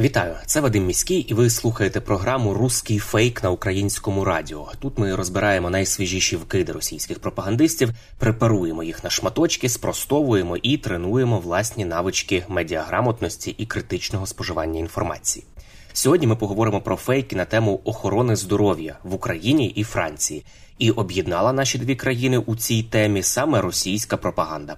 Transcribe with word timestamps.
Вітаю, 0.00 0.34
це 0.46 0.60
Вадим 0.60 0.86
Міський, 0.86 1.20
і 1.20 1.34
ви 1.34 1.50
слухаєте 1.50 2.00
програму 2.00 2.54
Руський 2.54 2.98
фейк 2.98 3.42
на 3.42 3.50
українському 3.50 4.24
радіо. 4.24 4.72
Тут 4.78 4.98
ми 4.98 5.14
розбираємо 5.14 5.70
найсвіжіші 5.70 6.36
вкиди 6.36 6.72
російських 6.72 7.18
пропагандистів, 7.18 7.90
препаруємо 8.18 8.82
їх 8.82 9.04
на 9.04 9.10
шматочки, 9.10 9.68
спростовуємо 9.68 10.56
і 10.56 10.76
тренуємо 10.76 11.38
власні 11.38 11.84
навички 11.84 12.44
медіаграмотності 12.48 13.54
і 13.58 13.66
критичного 13.66 14.26
споживання 14.26 14.80
інформації. 14.80 15.44
Сьогодні 15.92 16.26
ми 16.26 16.36
поговоримо 16.36 16.80
про 16.80 16.96
фейки 16.96 17.36
на 17.36 17.44
тему 17.44 17.80
охорони 17.84 18.36
здоров'я 18.36 18.98
в 19.02 19.14
Україні 19.14 19.66
і 19.66 19.84
Франції. 19.84 20.44
І 20.78 20.90
об'єднала 20.90 21.52
наші 21.52 21.78
дві 21.78 21.96
країни 21.96 22.38
у 22.38 22.56
цій 22.56 22.82
темі 22.82 23.22
саме 23.22 23.60
російська 23.60 24.16
пропаганда. 24.16 24.76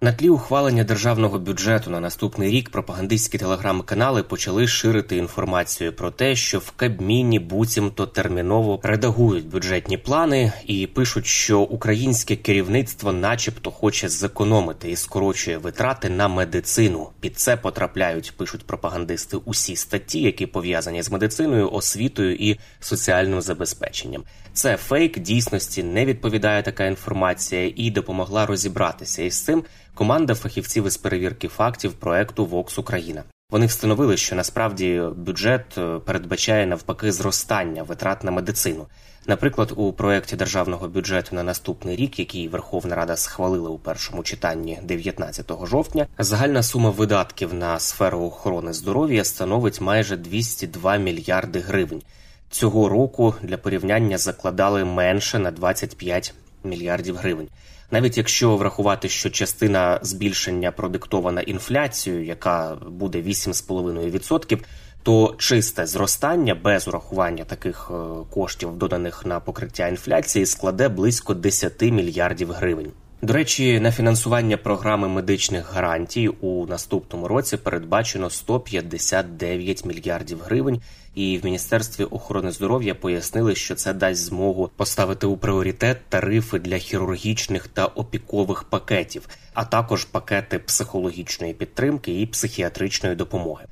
На 0.00 0.12
тлі 0.12 0.28
ухвалення 0.28 0.84
державного 0.84 1.38
бюджету 1.38 1.90
на 1.90 2.00
наступний 2.00 2.50
рік 2.50 2.70
пропагандистські 2.70 3.38
телеграм-канали 3.38 4.22
почали 4.22 4.66
ширити 4.66 5.16
інформацію 5.16 5.92
про 5.92 6.10
те, 6.10 6.36
що 6.36 6.58
в 6.58 6.70
Кабміні 6.70 7.38
буцімто 7.38 8.06
терміново 8.06 8.80
редагують 8.82 9.48
бюджетні 9.48 9.98
плани 9.98 10.52
і 10.66 10.86
пишуть, 10.86 11.26
що 11.26 11.60
українське 11.60 12.36
керівництво, 12.36 13.12
начебто, 13.12 13.70
хоче 13.70 14.08
зекономити 14.08 14.90
і 14.90 14.96
скорочує 14.96 15.58
витрати 15.58 16.10
на 16.10 16.28
медицину. 16.28 17.08
Під 17.20 17.38
це 17.38 17.56
потрапляють, 17.56 18.32
пишуть 18.36 18.66
пропагандисти, 18.66 19.36
усі 19.36 19.76
статті, 19.76 20.20
які 20.20 20.46
пов'язані 20.46 21.02
з 21.02 21.10
медициною, 21.10 21.70
освітою 21.70 22.34
і 22.34 22.58
соціальним 22.80 23.42
забезпеченням. 23.42 24.24
Це 24.52 24.76
фейк 24.76 25.18
дійсності 25.18 25.82
не 25.82 26.04
відповідає 26.04 26.62
така 26.62 26.84
інформація 26.86 27.72
і 27.76 27.90
допомогла 27.90 28.46
розібратися 28.46 29.22
із 29.22 29.44
цим 29.44 29.64
команда 29.98 30.34
фахівців 30.34 30.86
із 30.86 30.96
перевірки 30.96 31.48
фактів 31.48 31.92
проекту 31.92 32.46
Vox 32.46 32.80
Україна. 32.80 33.24
Вони 33.50 33.66
встановили, 33.66 34.16
що 34.16 34.36
насправді 34.36 35.02
бюджет 35.16 35.78
е, 35.78 35.98
передбачає 35.98 36.66
навпаки 36.66 37.12
зростання 37.12 37.82
витрат 37.82 38.24
на 38.24 38.30
медицину. 38.30 38.86
Наприклад, 39.26 39.72
у 39.76 39.92
проєкті 39.92 40.36
державного 40.36 40.88
бюджету 40.88 41.36
на 41.36 41.42
наступний 41.42 41.96
рік, 41.96 42.18
який 42.18 42.48
Верховна 42.48 42.96
Рада 42.96 43.16
схвалила 43.16 43.70
у 43.70 43.78
першому 43.78 44.22
читанні 44.22 44.78
19 44.82 45.52
жовтня, 45.64 46.06
загальна 46.18 46.62
сума 46.62 46.90
видатків 46.90 47.54
на 47.54 47.78
сферу 47.78 48.20
охорони 48.20 48.72
здоров'я 48.72 49.24
становить 49.24 49.80
майже 49.80 50.16
202 50.16 50.96
мільярди 50.96 51.60
гривень. 51.60 52.02
Цього 52.50 52.88
року 52.88 53.34
для 53.42 53.56
порівняння 53.56 54.18
закладали 54.18 54.84
менше 54.84 55.38
на 55.38 55.50
25 55.50 56.34
мільярдів 56.64 57.16
гривень. 57.16 57.48
Навіть 57.90 58.16
якщо 58.16 58.56
врахувати, 58.56 59.08
що 59.08 59.30
частина 59.30 59.98
збільшення 60.02 60.72
продиктована 60.72 61.40
інфляцією, 61.40 62.24
яка 62.24 62.76
буде 62.90 63.22
8,5%, 63.22 64.58
то 65.02 65.34
чисте 65.38 65.86
зростання 65.86 66.54
без 66.54 66.88
урахування 66.88 67.44
таких 67.44 67.90
е, 67.90 67.94
коштів, 68.30 68.76
доданих 68.76 69.26
на 69.26 69.40
покриття 69.40 69.88
інфляції, 69.88 70.46
складе 70.46 70.88
близько 70.88 71.34
10 71.34 71.82
мільярдів 71.82 72.52
гривень. 72.52 72.92
До 73.22 73.32
речі, 73.32 73.80
на 73.80 73.92
фінансування 73.92 74.56
програми 74.56 75.08
медичних 75.08 75.72
гарантій 75.74 76.28
у 76.28 76.66
наступному 76.66 77.28
році 77.28 77.56
передбачено 77.56 78.30
159 78.30 79.84
мільярдів 79.84 80.40
гривень. 80.40 80.80
І 81.14 81.38
в 81.38 81.44
міністерстві 81.44 82.04
охорони 82.04 82.52
здоров'я 82.52 82.94
пояснили, 82.94 83.54
що 83.54 83.74
це 83.74 83.92
дасть 83.92 84.24
змогу 84.24 84.70
поставити 84.76 85.26
у 85.26 85.36
пріоритет 85.36 85.98
тарифи 86.08 86.58
для 86.58 86.78
хірургічних 86.78 87.68
та 87.68 87.86
опікових 87.86 88.64
пакетів, 88.64 89.28
а 89.54 89.64
також 89.64 90.04
пакети 90.04 90.58
психологічної 90.58 91.54
підтримки 91.54 92.20
і 92.20 92.26
психіатричної 92.26 93.16
допомоги. 93.16 93.64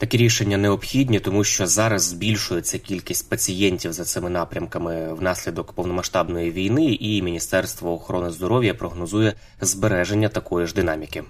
Такі 0.00 0.16
рішення 0.16 0.56
необхідні, 0.56 1.20
тому 1.20 1.44
що 1.44 1.66
зараз 1.66 2.02
збільшується 2.02 2.78
кількість 2.78 3.30
пацієнтів 3.30 3.92
за 3.92 4.04
цими 4.04 4.30
напрямками 4.30 5.14
внаслідок 5.14 5.72
повномасштабної 5.72 6.50
війни, 6.50 6.84
і 6.84 7.22
Міністерство 7.22 7.92
охорони 7.92 8.30
здоров'я 8.30 8.74
прогнозує 8.74 9.34
збереження 9.60 10.28
такої 10.28 10.66
ж 10.66 10.74
динаміки. 10.74 11.22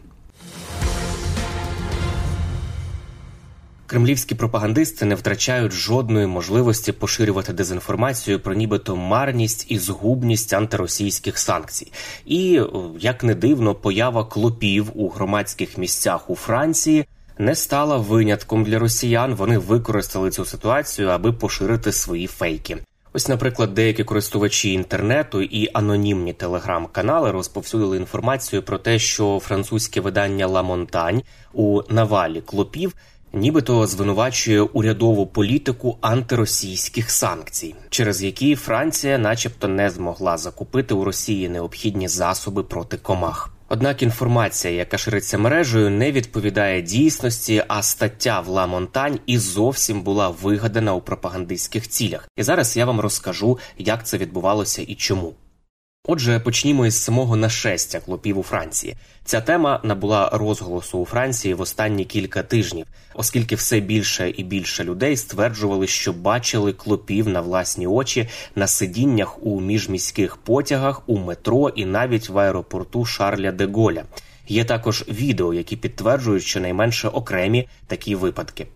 Кремлівські 3.87 4.35
пропагандисти 4.35 5.05
не 5.05 5.15
втрачають 5.15 5.73
жодної 5.73 6.27
можливості 6.27 6.93
поширювати 6.93 7.53
дезінформацію 7.53 8.41
про 8.41 8.55
нібито 8.55 8.97
марність 8.97 9.67
і 9.69 9.79
згубність 9.79 10.53
антиросійських 10.53 11.39
санкцій. 11.39 11.93
І 12.27 12.63
як 13.01 13.25
не 13.25 13.35
дивно, 13.35 13.75
поява 13.75 14.25
клопів 14.25 14.91
у 14.95 15.09
громадських 15.09 15.79
місцях 15.79 16.31
у 16.31 16.37
Франції 16.37 17.07
не 17.41 17.55
стала 17.55 17.97
винятком 17.97 18.65
для 18.65 18.79
росіян. 18.79 19.35
Вони 19.35 19.59
використали 19.59 20.31
цю 20.31 20.45
ситуацію, 20.45 21.09
аби 21.09 21.33
поширити 21.33 21.93
свої 21.93 22.27
фейки. 22.27 22.79
Ось, 23.13 23.29
наприклад, 23.29 23.75
деякі 23.75 24.05
користувачі 24.05 24.73
інтернету 24.73 25.43
і 25.43 25.71
анонімні 25.75 26.33
телеграм-канали 26.33 27.31
розповсюдили 27.31 27.97
інформацію 27.97 28.63
про 28.63 28.79
те, 28.79 28.99
що 28.99 29.41
французьке 29.43 30.01
видання 30.01 30.47
Ла 30.47 30.63
Монтань 30.63 31.23
у 31.53 31.83
навалі 31.89 32.41
клопів 32.41 32.95
нібито 33.33 33.87
звинувачує 33.87 34.61
урядову 34.61 35.27
політику 35.27 35.99
антиросійських 36.01 37.11
санкцій, 37.11 37.75
через 37.91 38.23
які 38.23 38.55
Франція, 38.55 39.19
начебто, 39.19 39.69
не 39.69 39.91
змогла 39.91 40.37
закупити 40.37 40.95
у 40.95 41.05
Росії 41.05 41.49
необхідні 41.49 42.09
засоби 42.09 42.63
проти 42.63 42.97
комах. 42.97 43.51
Однак 43.73 44.03
інформація, 44.03 44.75
яка 44.75 44.99
шириться 44.99 45.39
мережею, 45.39 45.91
не 45.91 46.13
відповідає 46.13 46.83
дійсності, 46.83 47.65
а 47.69 47.83
стаття 47.83 48.41
в 48.41 48.49
Ла 48.49 48.67
Монтань 48.67 49.19
і 49.27 49.39
зовсім 49.39 50.03
була 50.03 50.29
вигадана 50.29 50.95
у 50.95 51.01
пропагандистських 51.01 51.89
цілях. 51.89 52.29
І 52.37 52.43
зараз 52.43 52.77
я 52.77 52.85
вам 52.85 53.01
розкажу, 53.01 53.59
як 53.79 54.07
це 54.07 54.19
відбувалося 54.19 54.83
і 54.83 54.95
чому. 54.95 55.35
Отже, 56.05 56.41
почнімо 56.41 56.87
із 56.87 56.97
самого 56.97 57.37
нашестя 57.37 58.01
клопів 58.01 58.39
у 58.39 58.43
Франції. 58.43 58.97
Ця 59.25 59.41
тема 59.41 59.81
набула 59.85 60.31
розголосу 60.33 60.99
у 60.99 61.05
Франції 61.05 61.55
в 61.55 61.61
останні 61.61 62.05
кілька 62.05 62.43
тижнів, 62.43 62.87
оскільки 63.15 63.55
все 63.55 63.81
більше 63.81 64.31
і 64.37 64.45
більше 64.45 64.85
людей 64.85 65.17
стверджували, 65.17 65.87
що 65.87 66.13
бачили 66.13 66.73
клопів 66.73 67.29
на 67.29 67.41
власні 67.41 67.87
очі 67.87 68.29
на 68.55 68.67
сидіннях 68.67 69.47
у 69.47 69.61
міжміських 69.61 70.37
потягах, 70.37 71.03
у 71.09 71.19
метро 71.19 71.69
і 71.69 71.85
навіть 71.85 72.29
в 72.29 72.39
аеропорту 72.39 73.05
Шарля 73.05 73.53
де 73.53 73.67
Голля. 73.67 74.05
Є 74.49 74.65
також 74.65 75.05
відео, 75.09 75.55
які 75.55 75.77
підтверджують 75.77 76.43
щонайменше 76.43 77.09
окремі 77.09 77.69
такі 77.87 78.15
випадки. 78.15 78.67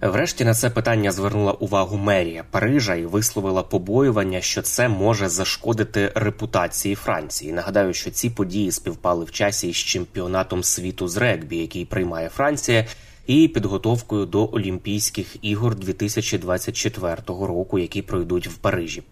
Врешті 0.00 0.44
на 0.44 0.54
це 0.54 0.70
питання 0.70 1.12
звернула 1.12 1.52
увагу 1.52 1.96
мерія 1.96 2.44
Парижа 2.50 2.94
і 2.94 3.04
висловила 3.04 3.62
побоювання, 3.62 4.40
що 4.40 4.62
це 4.62 4.88
може 4.88 5.28
зашкодити 5.28 6.12
репутації 6.14 6.94
Франції. 6.94 7.52
Нагадаю, 7.52 7.94
що 7.94 8.10
ці 8.10 8.30
події 8.30 8.72
співпали 8.72 9.24
в 9.24 9.30
часі 9.30 9.68
із 9.68 9.76
чемпіонатом 9.76 10.62
світу 10.62 11.08
з 11.08 11.16
регбі, 11.16 11.56
який 11.56 11.84
приймає 11.84 12.28
Франція, 12.28 12.86
і 13.26 13.48
підготовкою 13.48 14.26
до 14.26 14.50
Олімпійських 14.52 15.36
ігор 15.42 15.74
2024 15.74 17.16
року, 17.26 17.78
які 17.78 18.02
пройдуть 18.02 18.48
в 18.48 18.54
Парижі. 18.54 19.02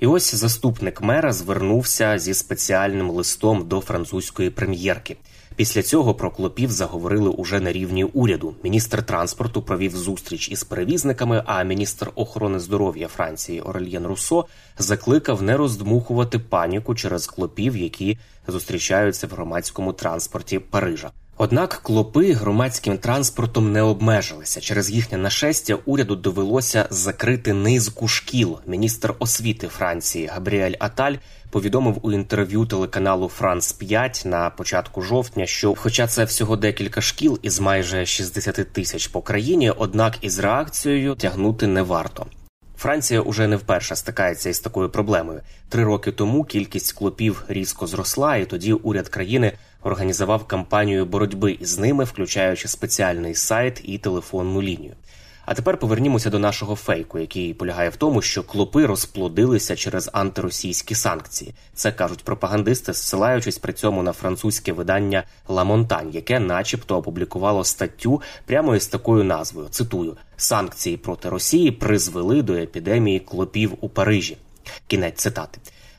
І 0.00 0.06
ось 0.06 0.34
заступник 0.34 1.02
мера 1.02 1.32
звернувся 1.32 2.18
зі 2.18 2.34
спеціальним 2.34 3.10
листом 3.10 3.68
до 3.68 3.80
французької 3.80 4.50
прем'єрки. 4.50 5.16
Після 5.58 5.82
цього 5.82 6.14
про 6.14 6.30
клопів 6.30 6.70
заговорили 6.70 7.28
уже 7.28 7.60
на 7.60 7.72
рівні 7.72 8.04
уряду. 8.04 8.54
Міністр 8.62 9.02
транспорту 9.02 9.62
провів 9.62 9.96
зустріч 9.96 10.48
із 10.50 10.64
перевізниками. 10.64 11.42
А 11.46 11.62
міністр 11.62 12.10
охорони 12.14 12.58
здоров'я 12.58 13.08
Франції 13.08 13.60
Орельєн 13.60 14.06
Руссо 14.06 14.44
закликав 14.78 15.42
не 15.42 15.56
роздмухувати 15.56 16.38
паніку 16.38 16.94
через 16.94 17.26
клопів, 17.26 17.76
які 17.76 18.18
зустрічаються 18.48 19.26
в 19.26 19.30
громадському 19.30 19.92
транспорті 19.92 20.58
Парижа. 20.58 21.10
Однак 21.40 21.80
клопи 21.82 22.32
громадським 22.32 22.98
транспортом 22.98 23.72
не 23.72 23.82
обмежилися. 23.82 24.60
Через 24.60 24.90
їхнє 24.90 25.18
нашестя 25.18 25.78
уряду 25.84 26.16
довелося 26.16 26.86
закрити 26.90 27.52
низку 27.52 28.08
шкіл. 28.08 28.58
Міністр 28.66 29.14
освіти 29.18 29.68
Франції 29.68 30.26
Габріель 30.26 30.74
Аталь 30.78 31.14
повідомив 31.50 31.98
у 32.02 32.12
інтерв'ю 32.12 32.66
телеканалу 32.66 33.28
Франс 33.28 33.72
5 33.72 34.22
на 34.24 34.50
початку 34.50 35.02
жовтня, 35.02 35.46
що, 35.46 35.74
хоча 35.74 36.06
це 36.06 36.24
всього 36.24 36.56
декілька 36.56 37.00
шкіл 37.00 37.38
із 37.42 37.60
майже 37.60 38.06
60 38.06 38.72
тисяч 38.72 39.06
по 39.06 39.22
країні, 39.22 39.70
однак 39.70 40.18
із 40.20 40.38
реакцією 40.38 41.14
тягнути 41.14 41.66
не 41.66 41.82
варто. 41.82 42.26
Франція 42.78 43.20
уже 43.20 43.46
не 43.46 43.56
вперше 43.56 43.96
стикається 43.96 44.50
із 44.50 44.60
такою 44.60 44.88
проблемою. 44.88 45.40
Три 45.68 45.84
роки 45.84 46.12
тому 46.12 46.44
кількість 46.44 46.92
клопів 46.92 47.44
різко 47.48 47.86
зросла, 47.86 48.36
і 48.36 48.44
тоді 48.44 48.72
уряд 48.72 49.08
країни 49.08 49.52
організував 49.82 50.44
кампанію 50.44 51.06
боротьби 51.06 51.52
із 51.52 51.78
ними, 51.78 52.04
включаючи 52.04 52.68
спеціальний 52.68 53.34
сайт 53.34 53.80
і 53.84 53.98
телефонну 53.98 54.62
лінію. 54.62 54.94
А 55.50 55.54
тепер 55.54 55.78
повернімося 55.78 56.30
до 56.30 56.38
нашого 56.38 56.74
фейку, 56.76 57.18
який 57.18 57.54
полягає 57.54 57.88
в 57.88 57.96
тому, 57.96 58.22
що 58.22 58.42
клопи 58.42 58.86
розплодилися 58.86 59.76
через 59.76 60.10
антиросійські 60.12 60.94
санкції. 60.94 61.54
Це 61.74 61.92
кажуть 61.92 62.24
пропагандисти, 62.24 62.92
зсилаючись 62.92 63.58
при 63.58 63.72
цьому 63.72 64.02
на 64.02 64.12
французьке 64.12 64.72
видання 64.72 65.24
«Ла 65.48 65.64
Монтань», 65.64 66.10
яке, 66.10 66.40
начебто, 66.40 66.96
опублікувало 66.96 67.64
статтю 67.64 68.22
прямо 68.46 68.76
із 68.76 68.86
такою 68.86 69.24
назвою: 69.24 69.68
цитую: 69.68 70.16
санкції 70.36 70.96
проти 70.96 71.28
Росії 71.28 71.70
призвели 71.70 72.42
до 72.42 72.54
епідемії 72.54 73.20
клопів 73.20 73.72
у 73.80 73.88
Парижі. 73.88 74.36
Кінець 74.86 75.20
цитати. 75.20 75.58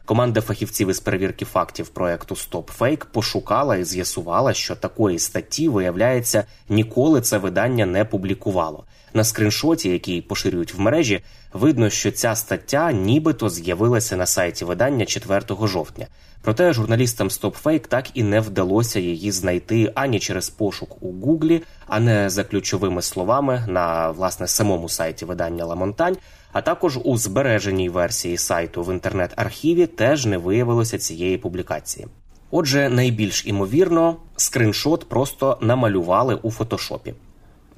Команда 0.10 0.42
фахівців 0.42 0.90
із 0.90 1.00
перевірки 1.00 1.46
фактів 1.46 1.88
проекту 1.88 2.36
StopFake 2.36 3.06
пошукала 3.12 3.76
і 3.76 3.84
з'ясувала, 3.84 4.54
що 4.54 4.76
такої 4.76 5.20
статті, 5.20 5.70
виявляється, 5.70 6.44
ніколи 6.70 7.22
це 7.22 7.38
видання 7.38 7.86
не 7.86 8.06
публікувало. 8.06 8.84
На 9.14 9.24
скріншоті, 9.24 9.90
який 9.90 10.22
поширюють 10.22 10.74
в 10.74 10.80
мережі, 10.80 11.22
видно, 11.54 11.90
що 11.90 12.12
ця 12.12 12.36
стаття 12.36 12.92
нібито 12.92 13.50
з'явилася 13.50 14.16
на 14.16 14.26
сайті 14.26 14.66
видання 14.66 15.06
4 15.06 15.42
жовтня. 15.64 16.08
Проте 16.42 16.74
журналістам 16.74 17.28
StopFake 17.28 17.88
так 17.88 18.06
і 18.14 18.24
не 18.24 18.40
вдалося 18.40 19.00
її 19.00 19.32
знайти 19.32 19.92
ані 19.96 20.20
через 20.20 20.50
пошук 20.50 21.04
у 21.04 21.12
Гуглі, 21.12 21.62
а 21.88 22.00
не 22.00 22.30
за 22.30 22.44
ключовими 22.44 23.02
словами 23.02 23.66
на 23.68 24.12
власне 24.12 24.48
самому 24.48 24.90
сайті 24.90 25.26
видання 25.26 25.66
Ламонтань. 25.66 26.18
А 26.52 26.62
також 26.62 27.00
у 27.04 27.18
збереженій 27.18 27.90
версії 27.90 28.38
сайту 28.38 28.84
в 28.84 28.94
інтернет-архіві 28.94 29.88
теж 29.88 30.26
не 30.26 30.38
виявилося 30.38 30.98
цієї 30.98 31.38
публікації. 31.38 32.08
Отже, 32.52 32.90
найбільш 32.90 33.48
імовірно, 33.48 34.16
скриншот 34.36 35.10
просто 35.10 35.58
намалювали 35.62 36.36
у 36.36 36.52
фотошопі. 36.52 37.14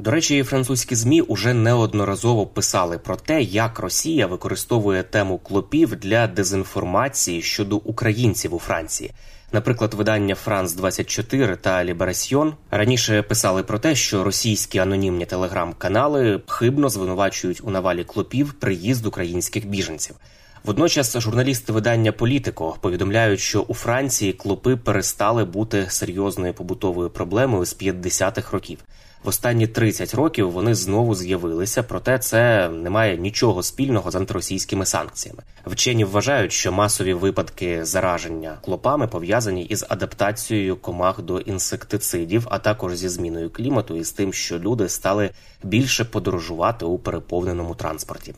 До 0.01 0.11
речі, 0.11 0.43
французькі 0.43 0.95
змі 0.95 1.21
уже 1.21 1.53
неодноразово 1.53 2.47
писали 2.47 2.97
про 2.97 3.15
те, 3.15 3.41
як 3.41 3.79
Росія 3.79 4.27
використовує 4.27 5.03
тему 5.03 5.37
клопів 5.37 5.95
для 5.95 6.27
дезінформації 6.27 7.41
щодо 7.41 7.75
українців 7.75 8.53
у 8.53 8.59
Франції. 8.59 9.11
Наприклад, 9.51 9.93
видання 9.93 10.35
Франс 10.35 10.73
24 10.73 11.55
та 11.55 11.83
Ліберасьйон 11.83 12.53
раніше 12.71 13.21
писали 13.21 13.63
про 13.63 13.79
те, 13.79 13.95
що 13.95 14.23
російські 14.23 14.79
анонімні 14.79 15.25
телеграм-канали 15.25 16.41
хибно 16.47 16.89
звинувачують 16.89 17.61
у 17.63 17.69
навалі 17.69 18.03
клопів 18.03 18.53
приїзд 18.53 19.05
українських 19.05 19.67
біженців. 19.67 20.15
Водночас 20.63 21.19
журналісти 21.19 21.73
видання 21.73 22.11
Політико 22.11 22.75
повідомляють, 22.81 23.39
що 23.39 23.61
у 23.61 23.73
Франції 23.73 24.33
клопи 24.33 24.75
перестали 24.75 25.45
бути 25.45 25.85
серйозною 25.89 26.53
побутовою 26.53 27.09
проблемою 27.09 27.65
з 27.65 27.77
50-х 27.81 28.53
років. 28.53 28.79
В 29.23 29.27
останні 29.27 29.67
30 29.67 30.13
років 30.13 30.51
вони 30.51 30.75
знову 30.75 31.15
з'явилися, 31.15 31.83
проте 31.83 32.19
це 32.19 32.69
не 32.69 32.89
має 32.89 33.17
нічого 33.17 33.63
спільного 33.63 34.11
з 34.11 34.15
антиросійськими 34.15 34.85
санкціями. 34.85 35.43
Вчені 35.65 36.05
вважають, 36.05 36.51
що 36.51 36.71
масові 36.71 37.13
випадки 37.13 37.85
зараження 37.85 38.57
клопами 38.65 39.07
пов'язані 39.07 39.63
із 39.63 39.85
адаптацією 39.89 40.75
комах 40.75 41.21
до 41.21 41.39
інсектицидів, 41.39 42.47
а 42.49 42.59
також 42.59 42.95
зі 42.95 43.09
зміною 43.09 43.49
клімату 43.49 43.95
і 43.95 44.03
з 44.03 44.11
тим, 44.11 44.33
що 44.33 44.59
люди 44.59 44.89
стали 44.89 45.29
більше 45.63 46.05
подорожувати 46.05 46.85
у 46.85 46.97
переповненому 46.97 47.75
транспорті. 47.75 48.33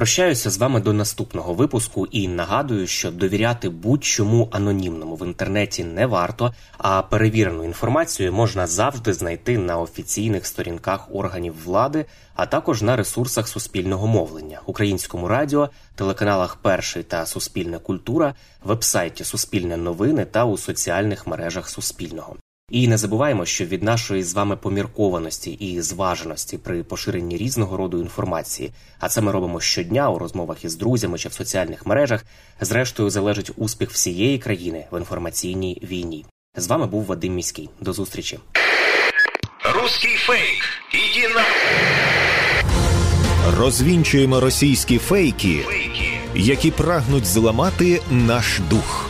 Прощаюся 0.00 0.50
з 0.50 0.58
вами 0.58 0.80
до 0.80 0.92
наступного 0.92 1.54
випуску 1.54 2.06
і 2.06 2.28
нагадую, 2.28 2.86
що 2.86 3.10
довіряти 3.10 3.68
будь-чому 3.68 4.48
анонімному 4.52 5.16
в 5.16 5.26
інтернеті 5.26 5.84
не 5.84 6.06
варто, 6.06 6.54
а 6.78 7.02
перевірену 7.02 7.64
інформацію 7.64 8.32
можна 8.32 8.66
завжди 8.66 9.12
знайти 9.12 9.58
на 9.58 9.78
офіційних 9.78 10.46
сторінках 10.46 11.14
органів 11.14 11.54
влади, 11.64 12.04
а 12.34 12.46
також 12.46 12.82
на 12.82 12.96
ресурсах 12.96 13.48
суспільного 13.48 14.06
мовлення, 14.06 14.60
українському 14.66 15.28
радіо, 15.28 15.70
телеканалах 15.94 16.56
Перший 16.56 17.02
та 17.02 17.26
Суспільна 17.26 17.78
культура, 17.78 18.34
вебсайті 18.64 19.24
Суспільне 19.24 19.76
новини 19.76 20.24
та 20.24 20.44
у 20.44 20.58
соціальних 20.58 21.26
мережах 21.26 21.68
Суспільного. 21.68 22.36
І 22.70 22.88
не 22.88 22.98
забуваємо, 22.98 23.44
що 23.44 23.64
від 23.64 23.82
нашої 23.82 24.22
з 24.22 24.34
вами 24.34 24.56
поміркованості 24.56 25.50
і 25.50 25.80
зваженості 25.80 26.58
при 26.58 26.82
поширенні 26.82 27.36
різного 27.36 27.76
роду 27.76 28.00
інформації, 28.00 28.72
а 28.98 29.08
це 29.08 29.20
ми 29.20 29.32
робимо 29.32 29.60
щодня 29.60 30.10
у 30.10 30.18
розмовах 30.18 30.64
із 30.64 30.76
друзями 30.76 31.18
чи 31.18 31.28
в 31.28 31.32
соціальних 31.32 31.86
мережах, 31.86 32.24
зрештою 32.60 33.10
залежить 33.10 33.50
успіх 33.56 33.90
всієї 33.90 34.38
країни 34.38 34.86
в 34.90 34.98
інформаційній 34.98 35.82
війні. 35.82 36.26
З 36.56 36.66
вами 36.66 36.86
був 36.86 37.04
Вадим 37.04 37.34
Міський. 37.34 37.70
До 37.80 37.92
зустрічі. 37.92 38.38
Русский 39.74 40.16
фейк. 40.16 40.62
Иди 40.94 41.34
на... 41.34 41.44
Розвінчуємо 43.58 44.40
російські 44.40 44.98
фейки, 44.98 45.66
які 46.34 46.70
прагнуть 46.70 47.26
зламати 47.26 48.02
наш 48.10 48.60
дух 48.70 49.09